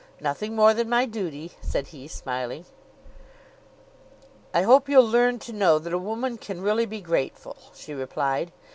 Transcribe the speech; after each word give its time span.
"Nothing 0.19 0.55
more 0.55 0.73
than 0.73 0.89
my 0.89 1.05
duty," 1.05 1.51
said 1.61 1.89
he, 1.89 2.07
smiling. 2.07 2.65
"I 4.51 4.63
hope 4.63 4.89
you'll 4.89 5.05
learn 5.07 5.37
to 5.37 5.53
know 5.53 5.77
that 5.77 5.93
a 5.93 5.99
woman 5.99 6.39
can 6.39 6.59
really 6.63 6.87
be 6.87 7.01
grateful," 7.01 7.55
she 7.75 7.93
replied. 7.93 8.51